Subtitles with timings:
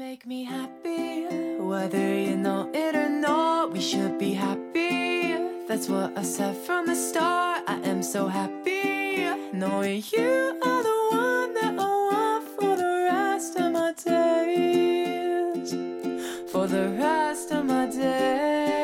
[0.00, 1.26] Make me happy,
[1.58, 3.70] whether you know it or not.
[3.70, 5.36] We should be happy.
[5.68, 7.64] That's what I said from the start.
[7.66, 13.60] I am so happy knowing you are the one that I want for the rest
[13.60, 15.70] of my days.
[16.50, 18.80] For the rest of my days,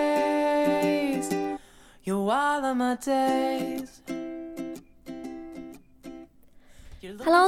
[2.04, 3.85] you're all of my days.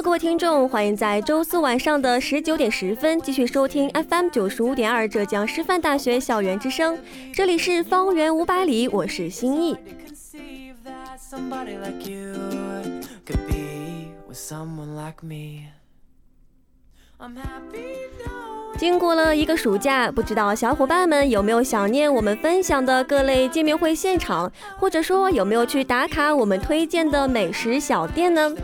[0.03, 6.97] 各位听众，欢迎在周四晚上的十九点十分继续收听 FM 九十五点二浙江师范大学校园之声。
[7.35, 9.77] 这里是方圆五百里，我是心意。
[18.79, 28.55] 经过了一个暑假，不知道小伙伴们有没有想念我们分享的各类见面会现场，或者说有没有去打卡我们推荐的美食小店呢？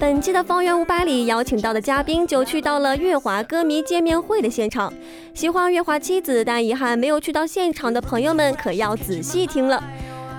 [0.00, 4.90] 本期的方圆五百里邀请到的嘉宾就去到了月华歌迷见面会的现场。
[5.34, 9.84] 喜欢月华妻子但遗憾没有去到现场的朋友们，可要仔细听了。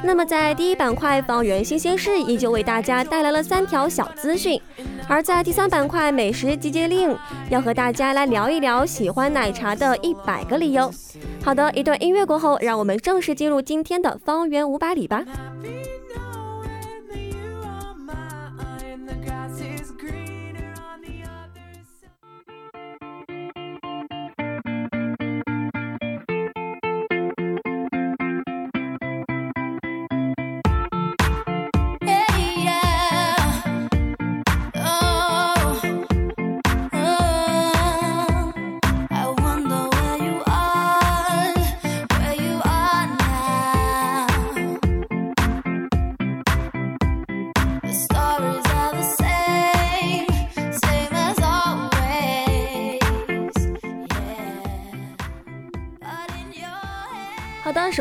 [0.03, 4.59] 那么在第一板块方圆新鲜事，依旧为大家带来了三条小资讯；
[5.07, 7.15] 而在第三板块美食集结令，
[7.51, 10.91] 要和大家来聊一聊喜欢奶茶的一百个理由。
[11.43, 15.23] 好的，一段音乐过后，让我们正式进入今天的方圆五百里吧。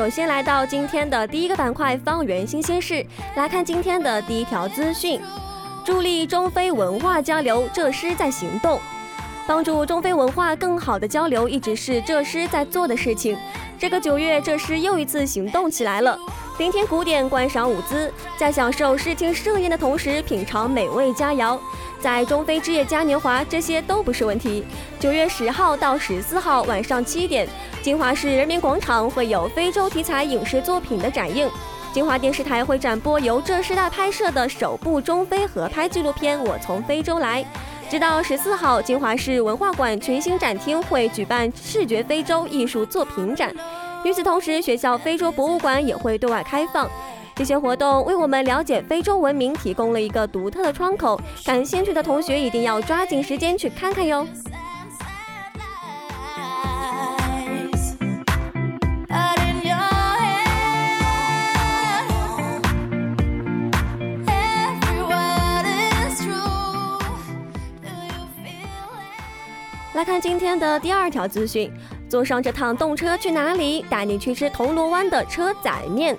[0.01, 3.05] 首先来到今天的第一个板块——方圆新鲜事，
[3.37, 5.21] 来看今天的第一条资讯：
[5.85, 8.81] 助力中非文化交流，浙师在行动。
[9.47, 13.37] 帮助中非文化更好的交流，一直是浙师在做的事情。
[13.79, 16.19] 这个九月，浙师又一次行动起来了，
[16.61, 21.59] 聆听古典，观赏舞姿，在享受视听盛宴的同时，品尝美味佳肴。
[21.99, 24.63] 在中非之夜嘉年华，这些都不是问题。
[24.99, 27.49] 九月十号到十四号晚上七点，
[27.81, 31.49] 金华市人民广场会有非洲题材影视作品的展映。
[31.95, 37.43] 金华电视台会展播由浙师大拍摄的首部中非合拍纪录片《我从非洲来》。
[37.91, 43.51] 直到十四号，金华市文化馆群星展厅会举办视觉非洲艺术作品展。
[44.03, 46.89] 与此同时，学校非洲博物馆也会对外开放。
[47.35, 54.27] 这些活动为我们了解非洲文明提供了一个独特的窗口，感兴趣的同学一定要抓紧时间去看看哟。
[69.95, 71.71] 来看今天的第二条资讯，
[72.11, 73.85] 坐上这趟动车去哪里？
[73.89, 76.19] 带你去吃铜锣湾的车仔面。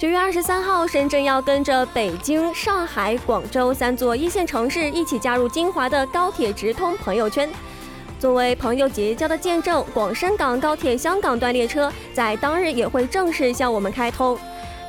[0.00, 7.50] 九月二十三号，深圳要跟着北京、上海、广州三座一线城市一起加入金华的高铁直通朋友圈。
[8.20, 14.38] 作为朋友结交的见证，广深港高铁香港段列车在当日也会正式向我们开通。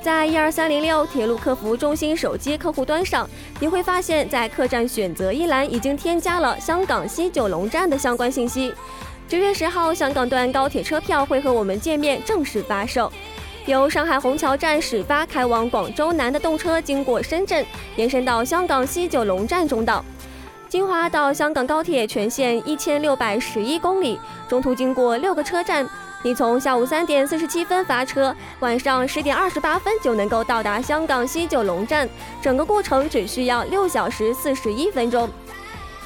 [0.01, 3.27] 在一二三零六铁路客服中心手机客户端上，
[3.59, 8.71] 你会发现在客栈选择一栏已经添加了香港西九龙站的相关信息。
[9.29, 13.11] 九月十号，香港段高铁车票会和我们见面正式发售。
[13.67, 17.63] 由上海虹桥站始发开往广州南的动车经过深圳，
[17.95, 20.03] 延伸到香港西九龙站中道。
[20.67, 25.87] 金华到香港高铁全线一千六百十一公里，中途经过六个车站。
[26.23, 32.09] 你从下午三点四十七分发车，晚上十点二十八分就能够到达香港西九龙站，
[32.41, 35.29] 整个过程只需要六小时四十一分钟。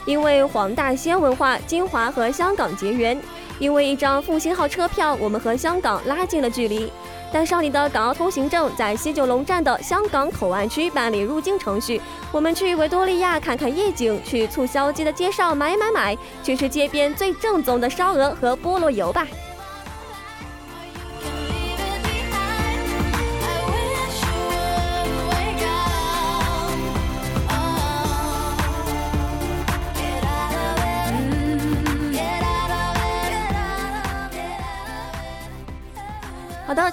[0.06, 3.20] 因为黄大仙文化，金华和香港结缘。
[3.60, 6.92] 因为一张复兴号车票，我们和香港拉近了距离。
[7.32, 12.02] 带上你的港澳通行证，在西九龙站的香港口岸区办理入境程序。
[12.32, 19.26] 我们去维多利亚看看夜景，去促销街的街上买买买，去吃街边最正宗的烧鹅和菠萝油吧。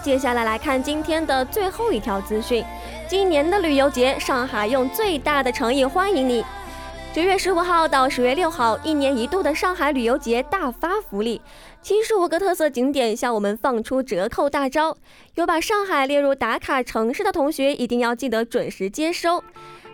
[0.02, 2.64] 接下来来看今天的最后一条资讯。
[3.06, 6.42] 今年的旅游节，上海用最大的诚意欢迎你。
[7.12, 11.42] 九月十五号到十月六号，一年一度的上海旅游节大发福利，
[11.82, 14.96] 七十五个特色景点向我们放出折扣大招。
[15.34, 19.42] 有把上海列入打卡城市的同学，一定要记得准时接收。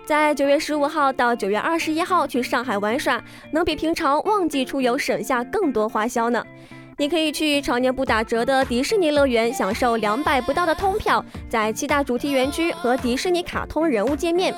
[0.05, 3.21] 在九月十五号到九月二十一号去上海玩耍，
[3.51, 6.45] 能比平常旺季出游省下更多花销呢。
[6.99, 14.51] 你可以去常年不打折的迪士尼乐园，享受两百不到的通票，在七大主题园区和迪士尼卡通人物见面；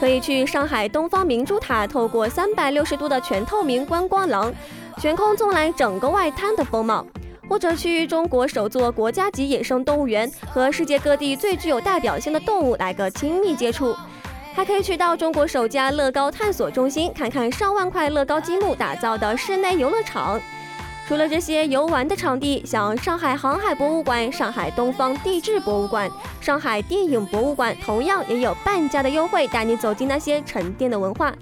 [0.00, 4.52] 可以去上海东方明珠塔，透过三百六十度的全透明观光廊，
[4.98, 7.06] 悬空纵览整个外滩的风貌；
[7.48, 13.94] 或者去中国首座国家级野生动物园，和世界各地最具有代表性的动物来个亲密接触；
[14.56, 20.40] 还可以去到中国首家乐高探索中心，看看上万块乐高积木打造的室内游乐场。
[21.06, 26.10] 除了这些游玩的场地，像上海航海博物馆、上海东方地质博物馆、
[26.40, 31.32] 上海电影博物馆，同样也有半价的优惠，带你走进那些沉淀的文化。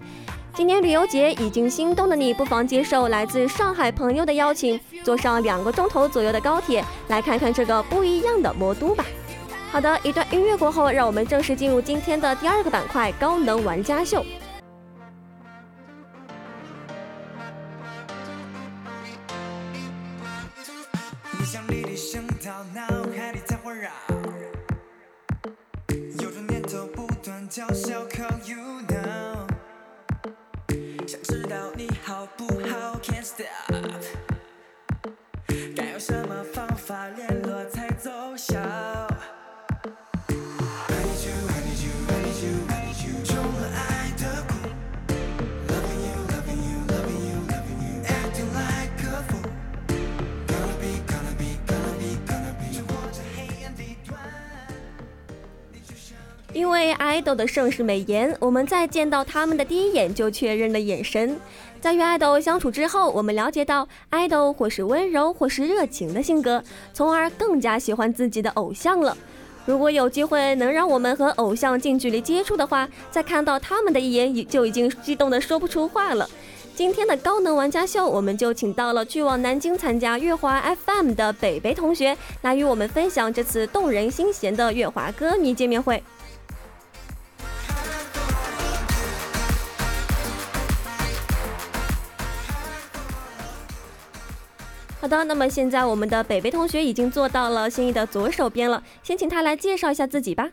[0.53, 9.03] 今年旅游节已经心动的你，不妨接受来自上海朋友的邀请，坐上两个钟头左右的高铁，来看看这个不一样的魔都吧。
[9.73, 14.23] 好的，一段音乐过后，让我们正式进入今天的第二个板块——高能玩家秀。
[27.67, 28.59] 叫嚣，Call you
[28.89, 29.47] now，
[31.07, 33.47] 想知道你好不好？Can't stop，
[35.75, 38.59] 该用什么方法联络才奏效？
[56.55, 61.37] 因为爱豆的盛世美颜，我们在见到他们的第一眼就确认了眼神。
[61.81, 66.63] 在与爱豆相处之后，我们了解到爱豆或是温柔或是热情的性格，
[66.93, 69.17] 从而更加喜欢自己的偶像了。
[69.67, 76.31] 如果有机会能让我们和偶像近距离接触的话，在看到他们的一眼，就已经激动的说不出话了。
[76.77, 86.01] 今天的高能玩家秀，我们就请到了去往南京参加乐华 FM 的北北同学，来与我们分享这次动人心弦的乐华歌迷见面会。
[95.05, 100.51] 好的，那么现在我们的北北同学已经坐到了心仪的左手边了，先请他来介绍一下自己吧。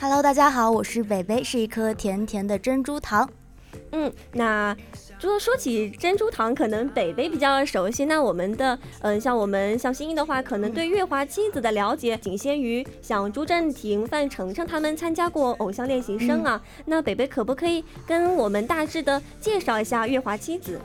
[0.00, 3.28] Hello，大家好，我是北北，是一颗甜甜的珍珠糖。
[3.92, 4.74] 嗯，那
[5.18, 8.06] 说说起珍珠糖，可能北北比较熟悉。
[8.06, 16.58] 那我们的，嗯，像我们像心仪的话，可能对月华妻子的了解仅限于像朱正廷、范丞丞他们参加过偶像练习生啊。
[16.86, 20.80] 那北北可不可以跟我们大致的介绍一下月华妻子？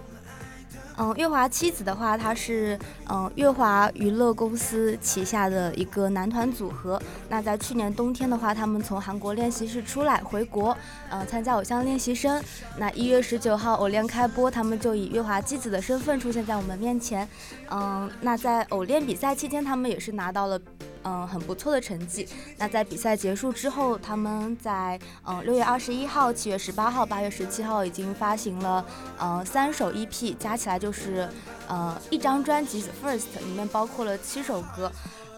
[0.97, 2.77] 嗯，月华妻子的话，他是
[3.09, 7.01] 嗯月华娱乐公司旗下的一个男团组合。
[7.29, 10.77] 那在去年冬天的话，他们从韩国练习室出来回国，
[11.09, 12.41] 嗯，参加偶像练习生。
[12.77, 17.27] 那一月十九号偶练开播，他们就以月华妻子的身份出现在我们面前。
[17.69, 20.59] 嗯，那在偶练比赛期间，他们也是拿到了。
[21.05, 22.25] 嗯，很不错的成绩。
[22.57, 24.97] 那在比赛结束之后，他们在
[25.27, 28.85] 嗯六月二十一号、七月十八号、八月十七号已经发行了
[29.17, 31.29] 呃三首 EP，加起来就是
[31.69, 34.91] 呃一张专辑 First，里面包括了七首歌。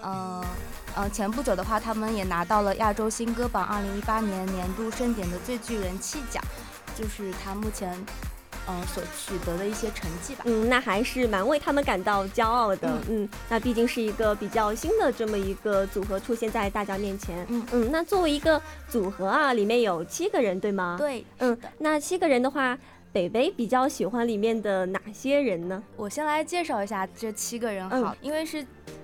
[0.03, 0.43] 嗯
[0.97, 6.43] 嗯，前不久的话，他们也拿到了亚洲新歌榜二零一八年年度盛典的最具人气奖，
[6.97, 7.95] 就是他目前
[8.67, 10.43] 嗯、所取得的一些成绩吧。
[10.47, 12.97] 嗯，那还是蛮为他们感到骄傲的。
[13.07, 17.45] 嗯，那毕竟是一个比较新的这么一个组合出现在大家面前。
[17.49, 18.59] 嗯嗯，那作为一个
[18.89, 20.95] 组合啊，里面有七个人，对吗？。
[20.97, 22.75] 对，嗯，那七个人的话，
[23.15, 25.81] 北北比较喜欢里面的哪些人呢？
[25.95, 28.61] 我先来介绍一下这七个人好，嗯因为是，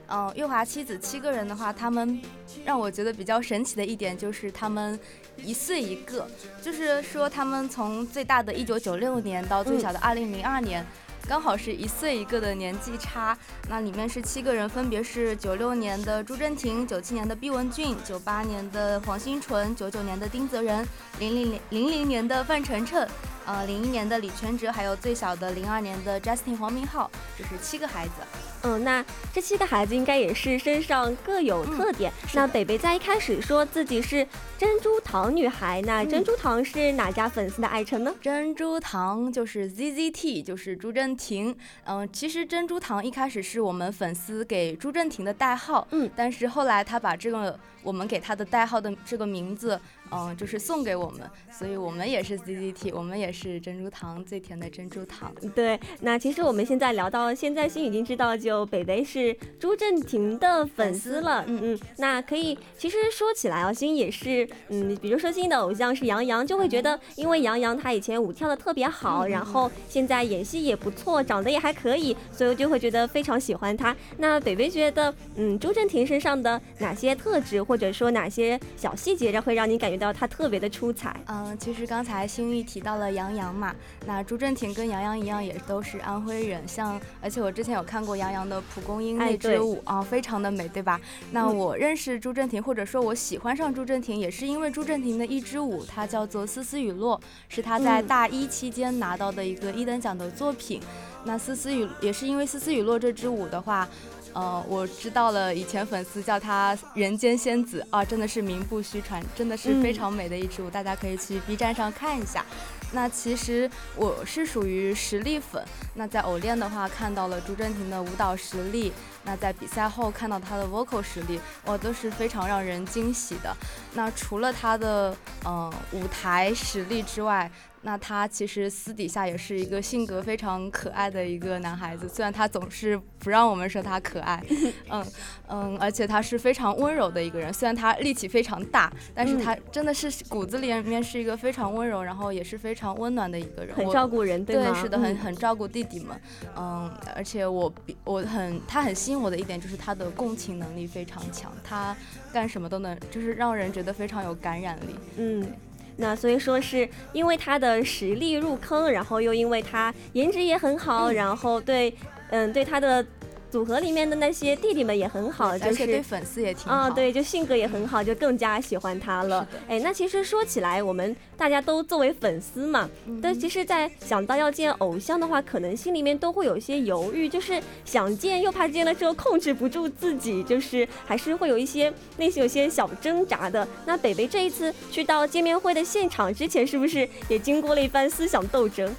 [0.08, 2.22] 嗯、月华七子七个人的话，他们
[2.66, 5.00] 让我觉得比较神奇的一点就是他们
[5.38, 6.28] 一岁一个，
[6.62, 10.86] 就是说他们从最大的一九九六年到最小的二零零二年。
[11.28, 13.38] 刚好是一岁一个的年纪差，
[13.70, 20.86] 那里面是七个人，分别是九六年的朱正廷、九七年的毕文俊、九八年的黄新淳、九九年的丁泽仁、
[21.20, 23.08] 零零零零零年的范丞丞，
[23.46, 28.51] 呃，零一年的李全哲，还有最小的零二年的 Justin 黄明昊，这是七个孩子。
[28.64, 29.04] 嗯，那
[29.34, 32.12] 这七个孩子应该也是身上各有特点。
[32.34, 34.26] 那北北在一开始说自己是
[34.58, 38.14] 珍珠糖女孩，那嗯珍珠糖是哪家粉丝的爱称呢？
[38.22, 41.56] 珍珠糖就是 ZZT，就是朱正廷。
[41.86, 49.80] 嗯，其实珍珠糖一开始是我们粉丝给朱正廷的代号，嗯，但是后来他把这个我们给他的代号的这个名字，
[50.12, 55.34] 嗯，就是送给我们，所以我们也是 ZZT，我们也是珍珠糖最甜的珍珠糖。
[55.56, 61.44] 对，那其实我们现在聊到现在，心已经知道，就北北是朱正廷的粉丝了。
[61.48, 73.96] 嗯嗯那可以，其实说起来啊，心也是，嗯，比如说心的偶像是杨洋，就会觉得，因为杨洋他以前舞跳的特别好，嗯然后现在演戏也不错，长得也还可以，所以就会觉得非常喜欢他。
[74.18, 81.16] 那北北觉得，嗯，朱正廷身上的哪些特质，或者说哪些小细节，会让你感觉到他特别的出彩？
[81.28, 83.74] 嗯，其实刚才心玉提到了杨洋嘛，
[84.06, 86.68] 那朱正廷跟杨洋一样，也都是安徽人。
[86.68, 91.00] 像，而且我之前有看过杨洋的《蒲公英》那支舞啊、非常的美，对吧？
[91.32, 97.18] 那嗯我认识朱正廷，或者说我喜欢上朱正廷，也是因为朱正廷的一支舞，它叫做《丝丝雨落》，
[97.48, 100.82] 是他在嗯大一期间拿到的一个一等奖的作品。
[101.24, 103.88] 那丝丝雨也是因为丝丝雨落这支舞的话。
[104.34, 112.46] 呃，我知道了，以前粉丝叫她人间仙子啊，真的是名不虚传，真的是非嗯常美的一支舞，大家可以去 B 站上看一下。
[112.94, 118.92] 那其实我是属于实力粉，那在偶练的话看到了朱正廷的舞蹈实力，
[119.24, 123.56] 那在比赛后看到他的 vocal 实力，哇，都是非常让人惊喜的。
[123.94, 125.12] 那除了他的
[125.46, 127.50] 嗯、呃舞台实力之外，
[127.84, 134.44] 那他其实私底下也是一个性格非常可爱的一个男孩子，虽然他总是不让我们说他可爱，
[134.90, 135.06] 嗯
[135.48, 139.42] 嗯，而且他是非常温柔的一个人，虽然他力气非常大，但是嗯。
[139.42, 144.74] 他真的是骨子里面是一个非常温柔，然后也是非常温暖的一个人，很照顾人，对吗？
[144.80, 145.18] 是的，很嗯。
[145.18, 146.22] 很照顾弟弟们，
[146.56, 151.96] 嗯，而且我比我很他很吸引我的一点就是他的共情能力非常强，他
[152.32, 154.96] 干什么都能，就是让人觉得非常有感染力。
[155.18, 155.52] 嗯，
[155.98, 161.14] 那所以说是因为他的实力入坑，然后又因为他颜值也很好，嗯。
[161.14, 161.94] 然后对，
[162.30, 163.06] 嗯，对他的
[163.52, 165.76] 组合里面的那些弟弟们也很好，而就是。
[165.76, 166.76] 且对粉丝也挺好。
[166.76, 169.46] 啊、对，就性格也很好，就更加喜欢他了。
[169.68, 183.68] 哎，那其实说起来，我们大家都作为粉丝嘛，嗯但其实，在想到要见偶像的话，可能心里面都会有一些犹豫，就是想见又怕见了之后控制不住自己，就是还是会有一些内心有些小挣扎的。
[183.86, 188.94] 那北北这一次去到见面会的现场之前，是不是也经过了一番思想斗争？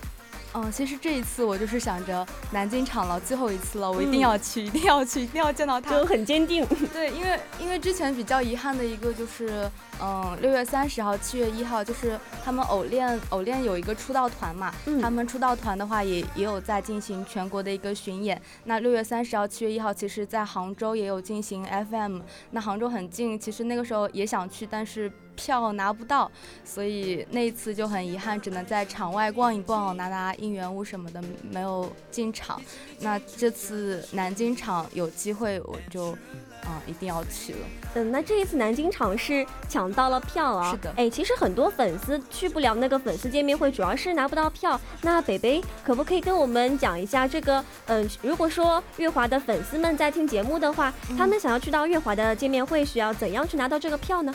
[0.54, 6.04] 嗯，其实这一次我就是想着南京场了，最后一次了，我一定嗯要去，一定要去，一定要见到他就。
[6.04, 6.66] 很坚定。
[6.92, 18.40] 对，因为因为之前比较遗憾的一个就是，嗯，六月三十号、七月一号，就是他们偶练偶练有一个出道团嘛，嗯他们出道团的话也也有在进行全国的一个巡演。
[18.64, 22.20] 那六月三十号、七月一号，其实在杭州也有进行 FM。
[22.50, 26.30] 那杭州很近，其实那个时候也想去，但是票拿不到，
[26.64, 32.60] 所以那一次就很遗憾，只能在场外逛一逛，拿拿应援物什么的，没有进场。
[33.00, 36.16] 那这次南京场有机会，我就
[36.64, 37.58] 嗯一定要去了。
[37.94, 40.70] 嗯，那这一次南京场是抢到了票啊。
[40.70, 44.80] 是的哎，其实很多粉丝去不了那个粉丝见面会，主要是拿不到票。
[45.02, 47.62] 那北北可不可以跟我们讲一下这个？
[47.86, 54.32] 嗯，如果说月华的粉丝们在听节目的话，他们想要去到月华的见面会，需要怎样去拿到这个票呢？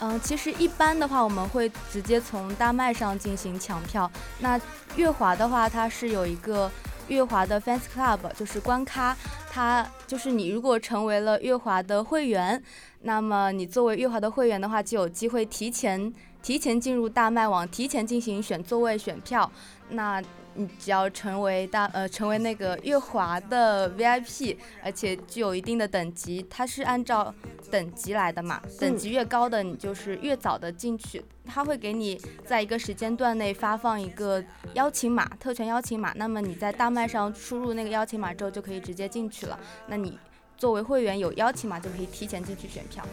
[0.00, 4.10] 嗯，其实一般的话，我们会直接从大麦上进行抢票。
[4.40, 4.60] 那
[4.96, 6.70] 月华的话，它是有一个
[7.08, 9.16] 月华的 fans club，就是官咖，
[9.50, 12.62] 它就是你如果成为了月华的会员，
[13.02, 19.50] 那么你作为月华的会员的话，就有机会提前提前进入大麦网，提前进行选座位、选票。
[19.90, 20.22] 那
[20.54, 27.34] 你只要成为大呃成为那个月华的 VIP，而且具有一定的等级，它是按照
[27.70, 34.42] 等级来的嘛，等级越高的你就是越早的进去，它会给你在一个时间段内发放一个
[34.74, 36.12] 邀请码，特权邀请码。
[36.16, 39.58] 那么你在大麦上输入那个邀请码之后，就可以直接进去了。
[39.88, 40.18] 那你
[40.56, 43.04] 作为会员有邀请码，就可以提前进去选票。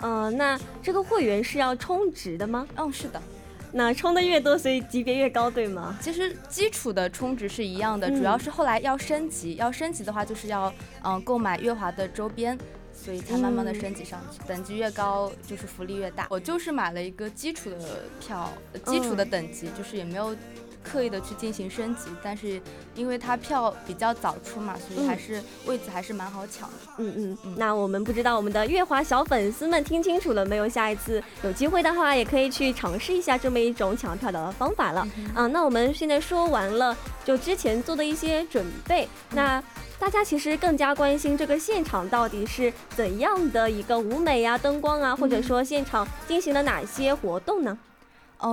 [0.00, 2.66] 嗯，那这个会员是要充值的吗？
[2.76, 3.22] 嗯，是的。
[3.72, 5.98] 那充的越多，所以级别越高，对吗？
[6.00, 10.72] 其实基础的充值是一样的，主要是后来要升级，要升级的话就是要
[11.04, 12.58] 嗯购买月华的周边，
[12.92, 14.40] 所以才慢慢的升级上去。
[14.46, 16.26] 等级越高，就是福利越大。
[16.30, 18.52] 我就是买了一个基础的票，
[18.86, 20.34] 基础的等级，就是也没有。
[20.82, 22.60] 刻意的去进行升级，但是
[22.94, 26.76] 因为它票比较早出嘛，所以还是位子还是蛮好抢的。
[26.98, 30.70] 嗯嗯，那我们不知道我们的月华小粉丝们听清楚了没有？
[30.70, 35.06] 下一次有机会的话，也可以去尝试一下这么一种抢票的方法了。
[35.34, 39.60] 啊，那我们现在说完了，就之前做的一些准备，那
[39.98, 47.76] 大家其实更加关心这个现场到底是怎样的一个舞美啊、灯光啊，或者说现场进行了哪些活动呢？
[47.76, 47.89] 嗯，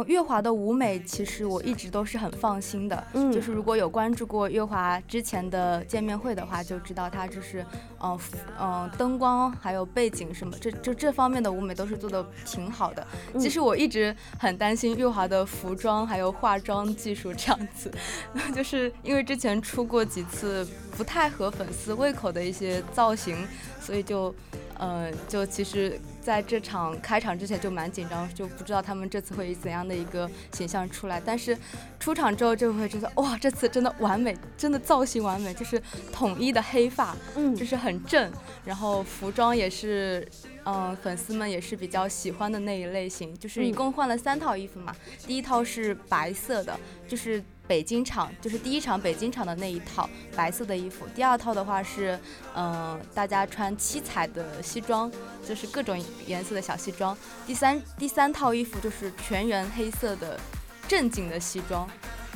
[0.05, 3.07] 月华的舞美其实我一直都是很放心的。
[3.13, 7.65] 嗯，就是如果有关注过月华之前的见面会的话，就知道他就是，
[8.01, 8.19] 嗯
[8.59, 13.05] 嗯，灯光还有背景什么，这就这方面的舞美都是做的挺好的。
[13.39, 17.91] 其实我一直很担心月华的服装还有化妆技术这样子，
[18.53, 20.67] 就是因为之前出过几次
[20.97, 23.47] 不太合粉丝胃口的一些造型，
[23.79, 24.33] 所以就。
[24.79, 31.21] 嗯，就其实在这场开场之前就蛮紧张，就不知道他们这次会以怎样的一个形象出来。
[31.25, 31.57] 但是
[32.01, 35.81] 出场之后就会觉得，哇，这次真的完美，真的造型完美，就是
[36.11, 38.29] 统一的黑发，嗯，就是很正，
[38.65, 40.27] 然后服装也是，
[40.65, 43.33] 嗯，粉丝们也是比较喜欢的那一类型。
[43.39, 44.93] 就是一共换了三套衣服嘛，
[45.25, 47.41] 第一套是白色的，就是。
[47.67, 52.17] 北京场就是第一场北京场的那一套白色的衣服，第二套的话是，
[52.55, 55.11] 嗯，大家穿七彩的西装，
[55.45, 57.15] 就是各种颜色的小西装。
[57.45, 60.39] 第三第三套衣服就是全员黑色的
[60.87, 61.85] 正经的西装，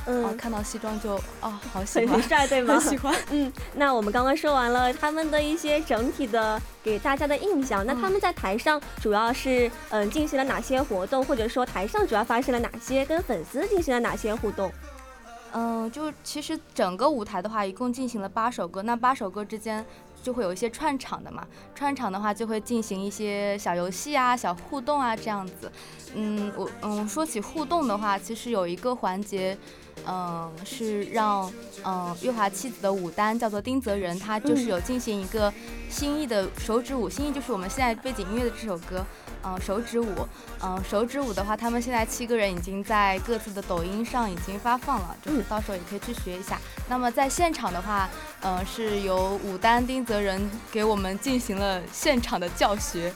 [0.06, 2.78] 嗯，看到西装就啊，好喜欢，很帅对吗？
[2.78, 3.16] 很喜欢。
[3.32, 14.70] 嗯，那我们刚刚说完了他们的一些整体的给大家的印象，那他们在台上主要是嗯进行了哪些活动，或者说台上主要发生了哪些跟粉丝进行了哪些互动？
[15.54, 19.86] 嗯，就其实整个舞台的话，一共进行了八首歌，那八首歌之间
[20.24, 21.46] 就会有一些串场的嘛。
[21.76, 25.72] 串场的话，就会进行一些小游戏啊、小互动啊这样子。
[26.16, 29.58] 嗯，我嗯说起互动的话，其实有一个环节，
[30.08, 31.52] 嗯，是让
[31.84, 35.54] 嗯月华妻子的舞担叫做丁泽仁，他就是有进行一个
[35.90, 39.06] 心意的手指舞，心意就是我们现在背景音乐的这首歌。
[39.44, 40.28] 嗯，手指舞，
[40.62, 46.60] 嗯，手指舞的话，他们现在七个人已经在各自的抖音上已经发放了，就是到时候也可以去学一下。
[46.88, 48.10] 那么在现场的话，
[48.42, 53.12] 嗯，是由武丹丁泽仁给我们进行了现场的教学，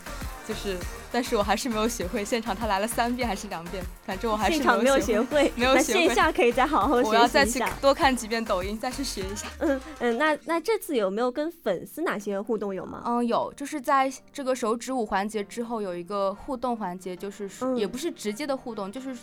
[0.48, 0.78] 就是。
[1.12, 6.08] 但是我还是没有学会，现场他来了三遍还是两遍，反正我还是没有学会，没有学会。
[6.08, 7.18] 线下可以再好好学习一下。
[7.18, 9.48] 我要再去多看几遍抖音，再去学一下。
[9.60, 13.02] 嗯嗯，那那这次有没有跟粉丝哪些互动有吗？
[13.06, 19.16] 嗯，有，就是在这个手指舞环节之后有一个互动环节，就是也不是直接的互动，就是。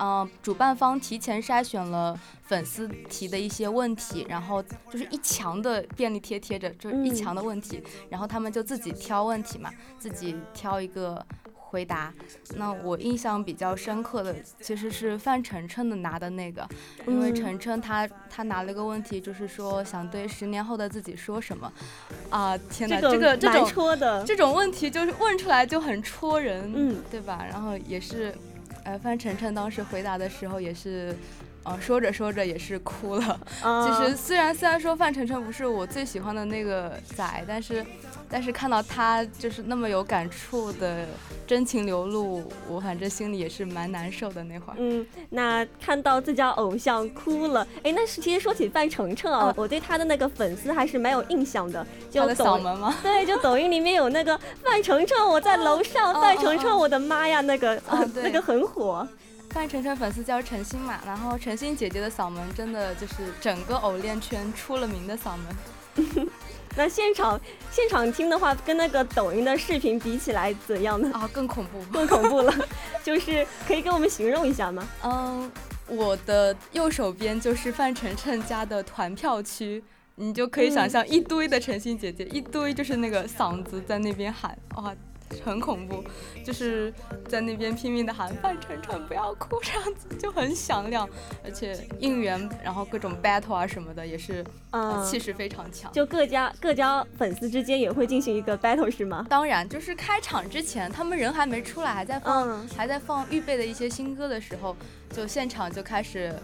[0.00, 12.14] 嗯，主办方提前筛选了粉丝提的一些问题，然后就是一墙的便利贴贴着，就是一墙的问题，然后他们就自己挑问题嘛，自己挑一个回答。
[12.54, 16.66] 那我印象比较深刻的其实是范丞丞的拿的那个，
[17.06, 21.72] 因为丞丞他他拿了个问题，就是说想对十年后的自己说什么。
[22.30, 27.44] 啊，天哪，这个这种戳的这种问题就是问出来就很戳人，嗯，对吧？
[27.50, 28.32] 然后也是。
[28.88, 31.14] 呃，范丞丞当时回答的时候也是，
[31.64, 33.40] 呃，说着说着也是哭了。
[33.60, 37.84] 其实虽然虽然说范丞丞不是我最喜欢的那个仔，但是。
[38.30, 41.06] 但是看到他就是那么有感触的
[41.46, 44.76] 真情流露，我反正心里也是蛮难受的那会儿。
[44.76, 51.86] 嗯，那看到自家偶像哭了，哎，那是其实说起范丞丞啊，我对他的那个粉丝还是蛮有印象的。
[52.12, 52.94] 他的嗓门吗？
[53.02, 57.80] 对，就抖音里面有那个范丞丞，我在楼上，范丞丞，我的妈呀，那个
[58.16, 59.08] 那个很火。
[59.58, 66.28] 范丞丞粉丝叫陈星嘛，然后陈星姐姐的嗓门真的就是整个偶练圈出了名的嗓门。
[66.76, 71.10] 那现场现场听的话，跟那个抖音的视频比起来怎样呢？
[71.12, 72.54] 啊，更恐怖， 更恐怖了。
[73.02, 74.88] 就是可以给我们形容一下吗？
[75.02, 75.50] 嗯，
[75.88, 79.82] 我的右手边就是范丞丞家的团票区，
[80.14, 84.94] 你就可以想象一堆的陈星姐姐，一堆就是那个嗓子在那边喊，哇，
[85.44, 86.04] 很恐怖，
[86.44, 86.92] 就是
[87.28, 91.08] 在那边拼命的喊范丞丞不要哭，这样子就很响亮，
[91.44, 95.92] 而且应援，然后各种 battle 啊什么的也是，嗯气势非常强。
[95.92, 99.26] 就各家各家粉丝之间也会进行一个 battle 是吗？
[99.28, 104.76] 当然，就是开场之前，他们人还没出来，还在放、嗯还在放预备的一些新歌的时候，
[105.12, 106.34] 就现场就开始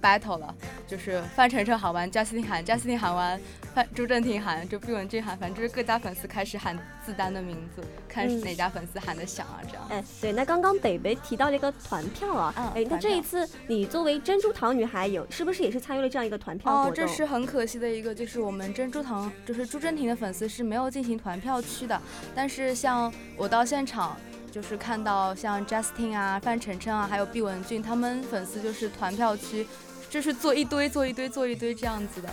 [0.00, 0.54] battle 了，
[0.86, 3.40] 就是范丞丞喊完，贾斯汀喊，贾斯汀喊完，
[3.74, 9.86] 范朱正廷喊，就毕雯珺喊，反正就是各家粉丝开始喊自丹的名字，看是哪家粉丝喊得响啊，这样。
[9.90, 22.00] 哎，对，那刚刚北北提到了一个团票啊，嗯哎，那这一次你作为珍珠糖女孩有是不是也是参与了这样一个团票活哦？，这是很可惜的一个，就是我们珍珠糖，就是朱正廷的粉丝是没有进行团票区的。
[22.34, 24.16] 但是像我到现场，
[24.50, 29.66] 就是看到像 Justin 啊、范丞丞啊，还有毕雯珺，他们粉丝就是团票区，
[30.10, 32.28] 就是坐一堆、坐一堆、坐一堆这样子的。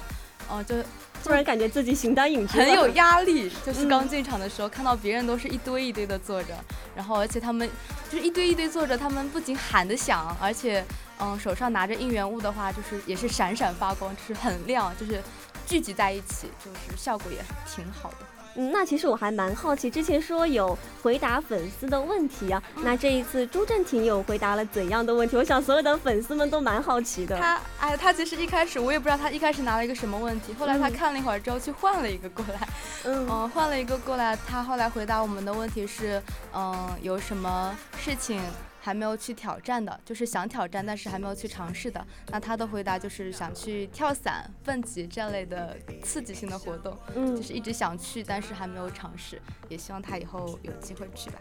[0.50, 0.76] 哦、就
[1.22, 6.54] 突然感觉自己形单影只，很有压力，就是嗯刚进场的时候，看到别人都是一堆一堆的坐着，
[6.96, 7.70] 然后而且他们
[8.10, 10.82] 就是一堆一堆坐着，他们不仅喊得响，而且
[11.20, 15.22] 嗯手上拿着应援物的话，就是也是闪闪发光，就是很亮，就是
[15.66, 18.27] 聚集在一起，就是效果也挺好的。
[18.58, 25.38] 嗯，那其实我还蛮好奇，之前说有回答粉丝的问题啊，嗯那这一次朱正廷有回答了怎样的问题？
[25.38, 27.38] 我想所有的粉丝们都蛮好奇的。
[27.38, 32.68] 他哎，他其实一开始我也不知道他一开始拿了一个什么问题，后来他嗯看了一会儿之后去换了一个过来，
[33.04, 36.22] 嗯 嗯，换了一个过来，他后来回答我们的问题是，
[36.54, 38.42] 嗯，有什么事情
[38.88, 42.08] 还没有去挑战的，就是想挑战但是还没有去尝试的。
[42.30, 51.40] 那他的回答就是想去跳伞、蹦极这类的刺激性的活动，嗯就是一直想去，但是还没有尝试，也希望他以后有机会去吧。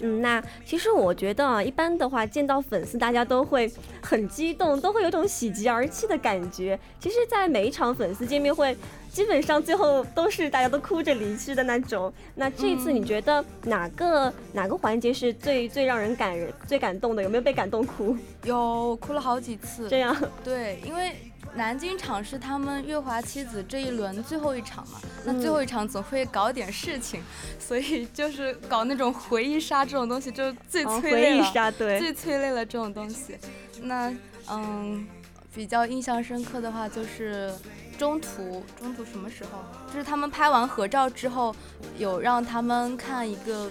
[0.00, 3.70] 嗯，那其实我觉得啊，一般的话见到粉丝，大家都会
[4.02, 6.78] 很激动，都会有种喜极而泣的感觉。
[6.98, 8.76] 其实，在每一场粉丝见面会，
[9.10, 12.12] 基本上最后都是大家都哭着离去的那种。
[12.34, 17.22] 那这一次你觉得哪个、哪个环节是最最让人感人、最感动的？
[17.22, 18.16] 有没有被感动哭？
[18.44, 21.12] 有哭了好几次，这样，对，因为
[21.54, 27.22] 南京场是他们月华七子这一轮最后一场嘛，那最后一场总会搞点事情，
[27.58, 33.36] 所以就是搞那种回忆杀这种东西，就最哦，催泪了，回忆杀，对，最催泪了这种东西。
[33.82, 34.12] 那
[34.50, 35.06] 嗯，
[35.54, 37.52] 比较印象深刻的话就是。
[37.98, 39.62] 中途，中途什么时候？
[39.92, 41.54] 就是他们拍完合照之后，
[41.98, 43.68] 有让他们看一个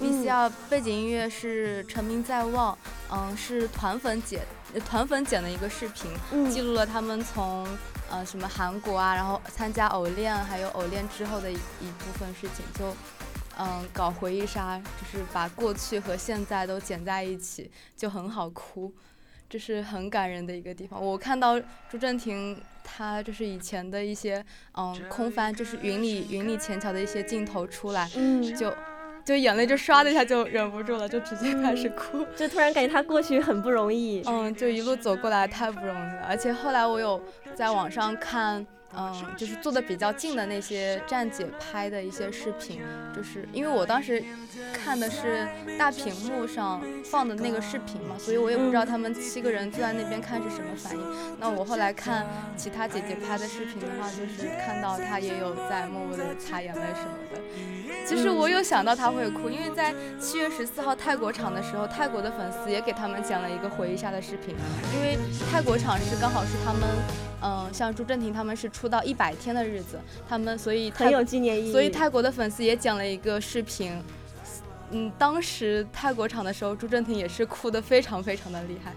[0.00, 2.74] VCR，VCR、VCR 背景音乐是《成名在望》，
[3.12, 4.42] 嗯，是团粉剪
[4.74, 7.66] 呃团粉剪的一个视频，嗯记录了他们从
[8.10, 12.94] 呃什么韩国啊，然后参加偶练，还有偶练之后的一一部分事情，就
[13.58, 18.92] 嗯搞回忆杀，就是把过去和现在都剪在一起，就很好哭，
[19.48, 21.00] 这是很感人的一个地方。
[21.00, 28.74] 我看到朱正廷他就是以前的一些嗯空翻，就是云里云里前桥的一些镜头出来，嗯，就
[29.24, 32.26] 就眼泪就唰的一下就忍不住了，就直接开始哭。
[32.36, 34.22] 就突然感觉他过去很不容易。
[34.26, 37.20] 嗯，就一路走过来太不容易了，而且后来我有
[37.54, 42.80] 在网上看，嗯，就是坐的比较近的那些站姐拍的一些视频，
[43.14, 44.22] 就是因为我当时
[44.72, 45.46] 看的是
[45.78, 51.02] 大屏幕上放的那个视频嘛，所以我也不知道他们七个人坐在那边看是什么反应。
[51.38, 52.26] 那我后来看
[52.56, 57.40] 其他姐姐拍的视频的话，就是看到她也有在默默的擦眼泪什么的。
[58.06, 64.54] 其实我有想到她会哭，因为在七月十四号泰国场的时候，泰国的粉丝也给他们剪了一个回忆下的视频，
[64.94, 65.18] 因为
[65.50, 66.82] 泰国场是刚好是他们，
[67.42, 73.92] 嗯、像朱正廷他们是出道一百天的日子，他们所以很有纪念意义，所以泰国的粉丝也剪了一个视频。
[74.90, 78.92] 嗯，当时泰国场的时候，朱正廷也是哭得非常非常的厉害，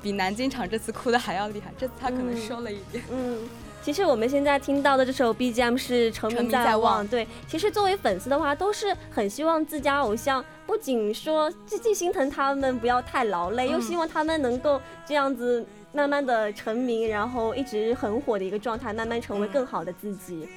[0.00, 1.72] 比南京场这次哭的还要厉害。
[1.76, 3.02] 这次他可能嗯收了一点。
[3.10, 3.38] 嗯，
[3.82, 20.48] 其实我们现在听到的这首 BGM 是《成成名名在在望对，其实作为粉丝的话，都是很希望自家偶像不仅说既既心疼他们不要太劳累，又嗯希望他们能够这样子慢慢的成名，然后一直很火的一个状态，慢慢成为嗯更好的自己。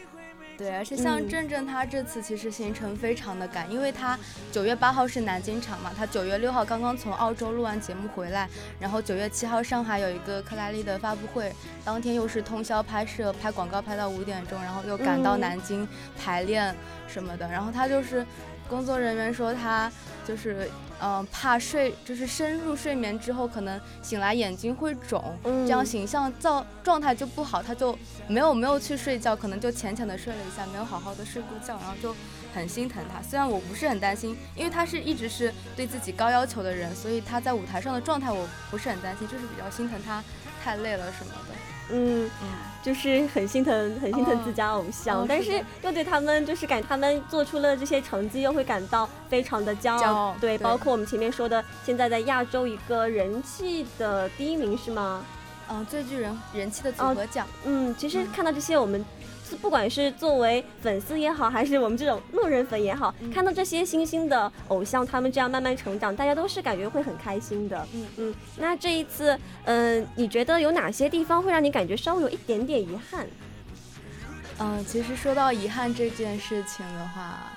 [0.58, 4.18] 对，而且像嗯郑郑他这次其实行程非常的赶，因为他
[4.52, 11.54] 九月八号是南京场嘛，他九月六号刚刚从澳洲录完节目回来，然后九月七号上海有一个克莱丽的发布会，
[11.86, 16.76] 当天又是通宵拍摄，拍广告拍到五点钟，然后又赶到嗯南京排练
[17.08, 18.26] 什么的，然后他就是
[18.70, 19.92] 工作人员说他
[20.28, 32.16] 就是嗯、呃怕睡，就是深入睡眠之后可能醒来眼睛会肿，嗯这样形象造状态就不好，他就没有没有去睡觉，可能就浅浅的睡了一下，没有好好的睡过觉，然后就
[32.54, 33.22] 很心疼他。
[33.22, 40.24] 虽然我不是很担心，因为他是一直是对自己高要求的人，所以他在舞台上的状态我不是很担心，就是比较心疼他
[40.64, 41.57] 太累了什么的。
[41.90, 42.30] 嗯，
[42.84, 50.02] 就是很心疼，很心疼自家偶像，哦但是又对他们就是感他们做出了这些成绩，又会感到非常的骄傲。
[50.02, 50.64] 骄傲对，对。
[50.64, 55.26] 包括我们前面说的，现在在亚洲一个人气的第一名是吗？
[55.70, 58.28] 嗯，最具人人气的组哦合奖，嗯，其实嗯。
[58.32, 59.17] 看到这些，我们是
[59.56, 67.88] 不管是作为粉丝也好，还是我们这种路人粉也好，嗯看到这些新兴的偶像他们这样慢慢成长，大家都是感觉会很开心的。
[67.94, 73.28] 嗯嗯，那这一次，嗯、你觉得有哪些地方会让你感觉稍微有一点点遗憾？
[74.60, 77.57] 嗯，其实说到遗憾这件事情的话，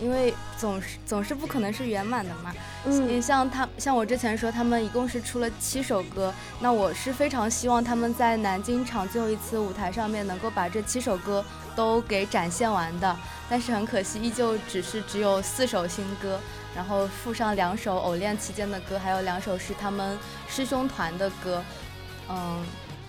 [0.00, 2.52] 因为总是总是不可能是圆满的嘛。
[2.84, 13.16] 你嗯像他，像我之前说，他们一共是出了七首歌，那我是非常希望他们在南京场最后一次舞台上面能够把这七首歌都给展现完的。
[13.48, 16.40] 但是很可惜，依旧只是只有四首新歌，
[16.74, 21.62] 然后附上两首偶练期间的歌，还有两首是他们师兄团的歌。
[22.28, 22.64] 嗯，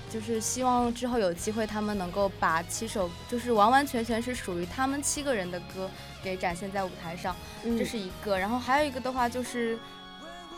[0.10, 5.89] 就是希望之后有机会，他们能够把七首就是完完全全是属于他们七个人的歌
[6.24, 7.36] 给展现在舞台上。
[7.63, 8.38] 嗯这是一个。
[8.38, 9.78] 然后还有一个的话就是，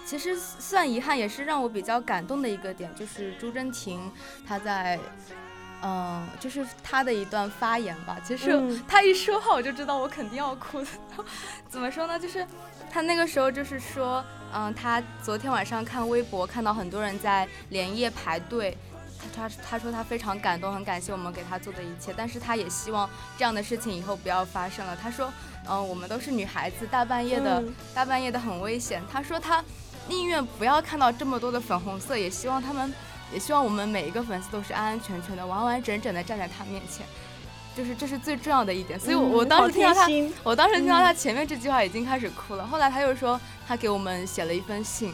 [0.05, 4.11] 其实算遗憾，也是让我比较感动的一个点，就是朱真婷
[4.47, 4.99] 她在。
[5.81, 8.17] 嗯，就是他的一段发言吧。
[8.21, 10.87] 其实嗯她一说话，我就知道我肯定要哭的。
[11.69, 12.19] 怎么说呢？
[12.19, 12.45] 就是
[12.91, 14.21] 他那个时候就是说，
[14.53, 18.77] 嗯，他昨天晚上看微博，看到很多人在连夜排队。
[19.19, 24.95] 她她她说他非常感动，很感谢我们给他做的一切，但是他也希望这样的事情以后不要发生了。
[24.95, 25.31] 他说，
[25.67, 29.01] 嗯，我们都是女孩子，大半夜的，嗯大半夜的很危险。
[29.11, 29.63] 他说他
[30.07, 32.93] 宁愿不要看到这么多的粉红色，也希望他们，
[33.31, 37.05] 也希望我们每一个粉丝都是安安全全的、完完整整的站在他面前。
[37.77, 45.13] 就是这是最重要的一点，所以我，我当时听到她，贴心我当时听到他前面这句话已经开始哭了，后来他又说他给我们写了一封信，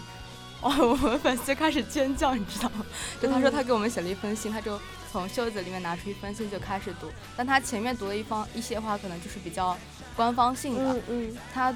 [0.66, 2.84] 哇，我们粉丝就开始尖叫，你知道吗？
[3.22, 9.78] 就他说他给我们写了一封信，他就从袖子里面拿出一封信就开始读，但他前面读了一方一些话可能就是比较
[10.16, 11.72] 官方性的，嗯嗯他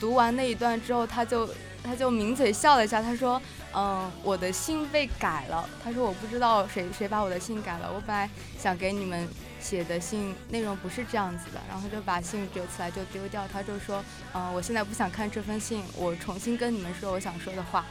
[0.00, 1.46] 读完那一段之后，他就
[1.84, 3.40] 他就抿嘴笑了一下，他说
[3.76, 9.28] ：“嗯，我的信被改了。”他说：“我不知道谁谁把我的信改了，我本来想给你们
[9.60, 13.46] 写的信内容不是这样子的。”然后就把信折起来就丢掉。
[13.52, 17.84] 他就说：“嗯，我现在不想看这封信，我重新跟你们说我想说的话。”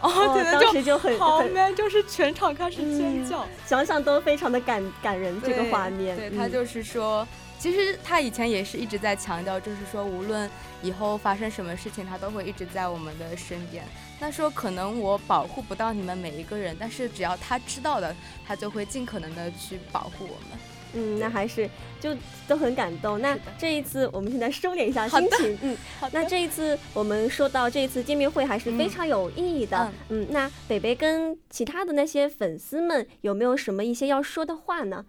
[0.00, 3.46] 哦，当时就很好很 man，就是全场开始尖嗯叫。
[3.66, 6.16] 想想都非常的感感人，这个画面。
[6.16, 7.26] 嗯对他就是说，
[7.58, 10.50] 其实他以前也是一直在强调，就是说无论
[10.82, 13.84] 以后发生什么事情，他都会一直在我们的身边。
[14.18, 18.14] 那说可能我保护不到你们每一个人，但是只要他知道的，
[18.46, 20.58] 他就会尽可能的去保护我们。
[20.94, 22.14] 嗯，那还是就
[22.48, 23.20] 都很感动。
[23.20, 25.26] 那这一次我们现在收敛一下好的。
[25.36, 25.76] 心情，嗯，
[26.12, 30.26] 那这一次我们说到这一次见面会还是非常有意义的，嗯。
[30.30, 35.04] 那北北跟其他的那些粉丝们有没有什么一些要说的话呢？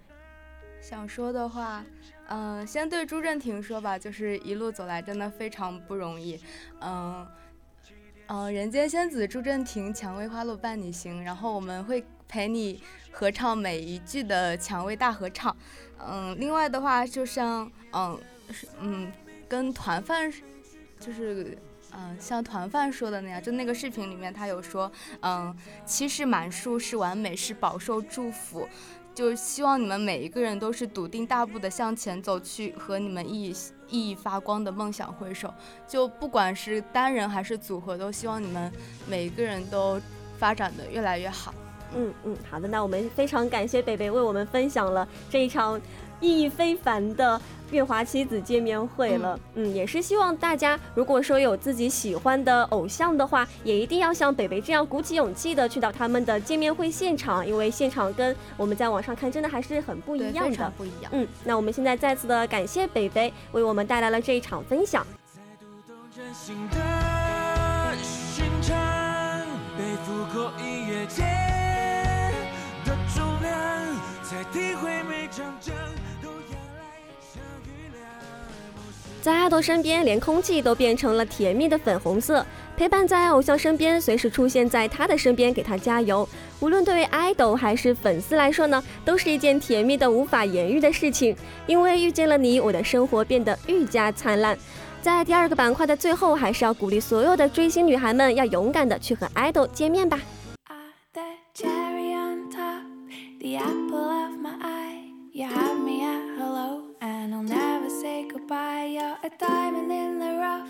[0.82, 1.86] 想说的话，
[2.28, 6.40] 嗯、先对朱正廷说吧，就是一路走来真的非常不容易，
[6.80, 7.28] 嗯、
[8.34, 15.54] 嗯、人间仙子朱正廷，蔷薇花落伴你行，然后我们会陪你合唱每一句的蔷薇大合唱，
[16.00, 18.18] 嗯，另外的话，就像嗯
[18.80, 19.12] 嗯
[19.50, 20.32] 跟团饭
[20.98, 21.58] 就是。
[21.94, 24.90] 嗯，像团饭说的那样，就那个视频里面他有说，
[25.22, 25.54] 嗯，
[25.86, 28.66] 七是满树，是完美，是饱受祝福，
[29.14, 35.54] 就希望你们每一个人都是笃定大步的向前走去，和你们熠熠熠发光的梦想挥手。
[35.88, 38.72] 就不管是单人还是组合，都希望你们
[39.08, 40.00] 每一个人都
[40.38, 41.54] 发展的越来越好。
[41.94, 45.80] 嗯嗯，好的，那我们非常感谢北北为我们分享了这一场
[46.22, 49.38] 意义非凡的月华妻子见面会了。
[49.56, 60.72] 嗯也是希望大家如果说有自己喜欢的偶像的话，也一定要像北北这样鼓起勇气的去到他们的见面会现场，因为现场跟我们在网上看真的还是很不，一样的非常。
[60.78, 61.12] 不一样。
[61.12, 65.06] 嗯，那我们现在再次的感谢北北为我们带来了这一场分享。
[66.16, 66.78] 真心的
[68.04, 68.78] 寻常，
[69.78, 71.24] 背负过音乐节
[72.86, 73.52] 的重量，
[74.24, 75.74] 才体会每场仗
[79.22, 82.44] 在爱豆身边，连空气都变成了甜蜜的粉红色，
[82.76, 86.28] 陪伴在偶像身边，随时出现在他的身边，给他加油。
[86.60, 91.36] 无论对于爱豆还是粉丝来说呢，都是一件甜蜜的无法言喻的事情。
[91.68, 94.58] 因为遇见了你，我的生活变得愈加灿烂。
[95.04, 100.20] 在第二个板块的最后，还是要鼓励所有的追星女孩们，要勇敢的去和爱豆见面吧。
[105.44, 105.71] Ah,
[108.52, 110.68] by a diamond in the rough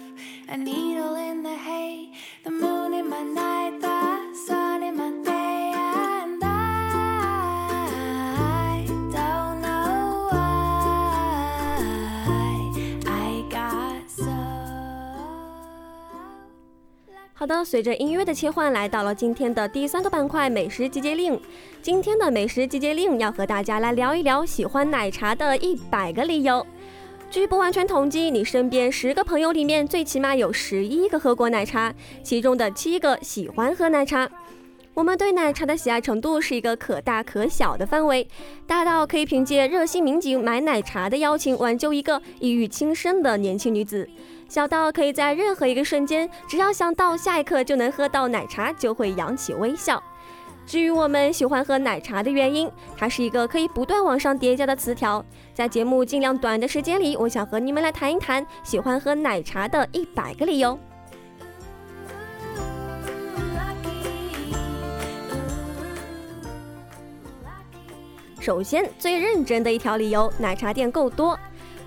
[0.50, 2.12] a needle in the hay
[2.44, 10.38] the moon in my night the sun in my day and i don't know why
[13.08, 14.30] i got so
[17.34, 21.42] 好的随着音乐的切换来到了今天的第三个板块美食集结令
[21.82, 26.64] 今天的美食集结令要和大家来聊一聊喜欢奶茶的一百个理由
[27.32, 34.30] 据不完全统计，你身边十个朋友里面，最起码有十一个喝过奶茶，其中的七个喜欢喝奶茶。
[34.94, 38.28] 我们对奶茶的喜爱程度是一个可大可小的范围，
[38.68, 44.06] 大到可以凭借热心民警买奶茶的邀请挽救一个抑郁轻生的年轻女子。
[44.50, 50.04] 小到可以在任何一个瞬间，只要想到下一刻就能喝到奶茶，就会扬起微笑。
[50.66, 55.24] 至于我们喜欢喝奶茶的原因，它是一个可以不断往上叠加的词条。
[55.54, 60.80] 在节目尽量短的时间里，我想和你们来谈一谈喜欢喝奶茶的一百个理由。
[68.40, 71.38] 首先，最认真的一条理由，奶茶店够多。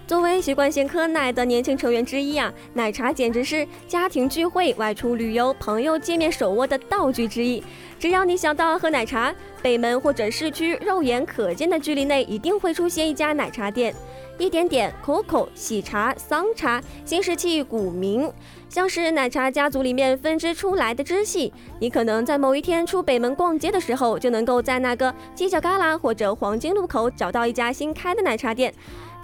[0.07, 7.65] 作为习惯性喝奶的年轻成员之一啊，奶茶简直是家庭聚会、外出旅游、朋友见面手握的道具之一。
[8.05, 13.95] 只要你想到喝奶茶，北门或者市区肉眼可见的距离内一定会出现一家奶茶店。
[14.37, 18.31] 一点点、COCO、喜茶、桑茶、新石器、古茗，
[18.69, 21.51] 像是奶茶家族里面分支出来的支系。
[21.81, 28.75] 你可能在某一天出北门逛街的时候，就能够在那个犄角旮旯或者黄金路口找到一家新开的奶茶店。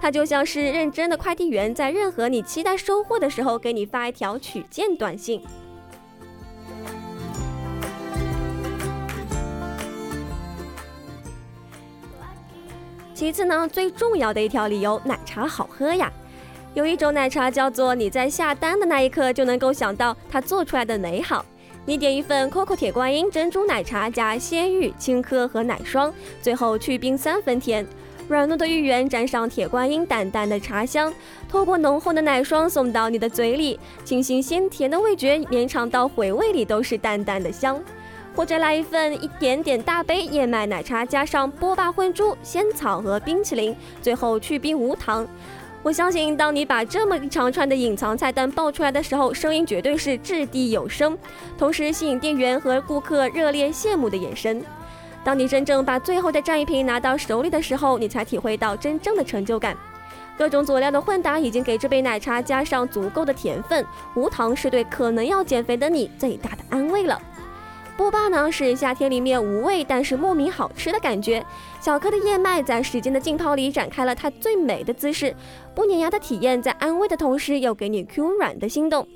[0.01, 5.39] 它就像是认真的快递员，在任何你期待收货的时候，给你发一条取件短信。
[13.21, 16.11] 其次呢，最重要的一条理由，奶茶好喝呀。
[16.73, 21.45] 有一种奶茶叫做你在下单的那一刻就能够想到它做出来的美好。
[21.85, 27.85] 你点一份 COCO 铁观音珍珠奶茶，加鲜芋、青稞和奶霜，最后去冰三分甜。
[28.27, 31.13] 软糯的芋圆沾上铁观音淡淡的茶香，
[31.47, 37.79] 透过浓厚的奶霜送到你的嘴里，清新鲜甜的味觉绵长到回味里都是淡淡的香。
[38.41, 45.27] 或者来一份一点点大杯燕麦奶茶，加上波霸混珠、仙草和冰淇淋，最后去冰无糖。
[45.83, 51.15] 我相信，当你把这么一长串的隐藏菜单报出来的时候，声音绝对是掷地有声，
[51.55, 54.65] 同时吸引店员和顾客热烈羡慕的眼神。
[55.23, 59.77] 当你真正把最后的战利品拿到手里的时候，你才体会到真正的成就感。
[60.35, 67.21] 各种佐料的混搭已经给这杯奶茶加上足够的甜分，无糖是对可能要减肥的你最大的安慰了。
[67.97, 71.45] 波霸呢是夏天里面无味但是莫名好吃的感觉，
[71.79, 75.35] 小颗的燕麦在时间的浸泡里展开了它最美的姿势，
[75.75, 79.07] 不粘牙的体验在安慰的同时又给你 Q 软的心动。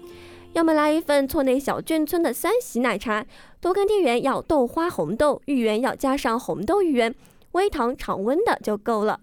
[0.54, 3.26] 要么来一份村内小眷村的三喜奶茶，
[3.60, 7.16] 多跟店员要豆花红豆，芋圆要加上红豆芋圆，
[7.54, 9.20] 微糖常温的就够了。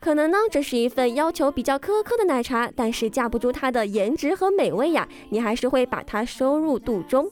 [0.00, 7.30] 可能呢，这是一份要求比较苛刻的奶茶，但是架不住它的颜值和美味呀，你还是会把它收入肚中。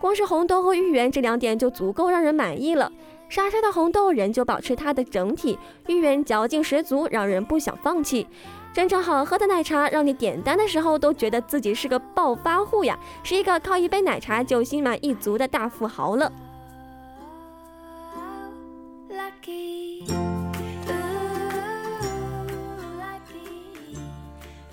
[0.00, 2.90] 光是红豆和芋圆这两点就足够让人满意了。
[3.28, 8.26] 沙沙的红豆仍旧保持它的整体，芋圆嚼劲十足，让人不想放弃。
[8.72, 16.32] 真正好喝的奶茶，让你点单的时候都觉得自己是个暴发户呀，是一个靠一杯奶茶就心满意足的大富豪了。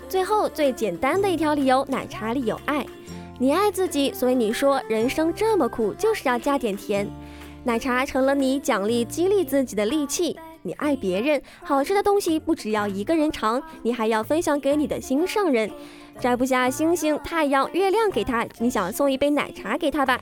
[0.08, 2.86] 最后最简单的一条理由，奶茶里有爱。
[3.40, 7.08] 你爱自己，所以你说人生这么苦，就是要加点甜。
[7.62, 10.36] 奶茶成了你奖励激励自己的利器。
[10.62, 15.70] 你爱别人，好吃的东西不只要一个人尝，你还要分享给你的心上人。
[16.18, 20.18] 摘不下星星、太阳、月亮给他，你想送一杯奶茶给他吧？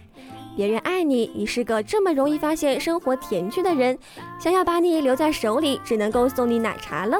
[0.54, 3.98] 别人爱你，你是个这么容易发现生活甜趣的人，
[4.38, 7.18] 想要把你留在手里，只能够送你奶茶了。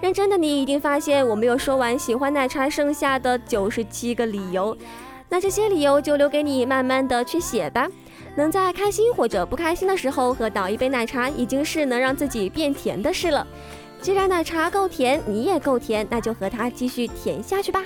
[0.00, 4.76] 认真的你一定发现，我没有说完喜欢奶茶剩下的九十七个理由，
[5.28, 7.88] 那这些理由就留给你慢慢的去写吧。
[8.36, 13.44] 能在开心或者不开心的时候喝倒一杯奶茶，已经是能让自己变甜的事了。
[14.00, 17.82] 既然奶茶够甜，你也够甜，那就和它继续甜下去吧。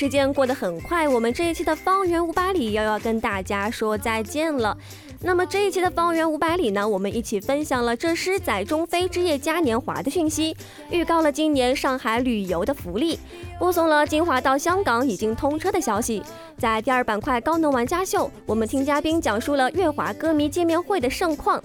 [0.00, 4.74] 时间过得很快，我们这一期的方圆五百里又要跟大家说再见了。
[5.20, 10.56] 那么这一期的方圆五百里呢，我们一起分享了这诗载中非之夜嘉年华的讯息，
[10.90, 13.18] 预告了今年上海旅游的福利，
[13.58, 16.22] 播送了金华到香港已经通车的消息。
[16.56, 21.62] 在第二板块高能玩家秀，我们听嘉宾讲述了月华歌迷见面会的盛况。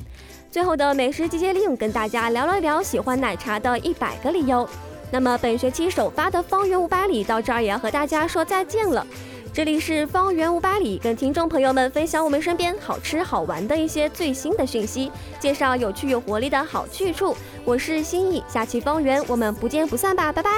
[0.51, 4.67] 最后的美食集结令，跟大家聊了聊喜欢奶茶的一百个理由。
[5.11, 9.05] 那么本学期首发的方圆五百里到这儿也要和大家说再见了。
[9.53, 17.33] 这里是方圆五百里，跟听众朋友们分享我们身边好吃好玩的一些最新的讯息，介绍有趣有活力的好去处。
[17.63, 20.49] 我是心意，下期方圆我们不见不散吧，拜拜。